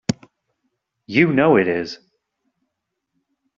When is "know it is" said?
1.31-1.99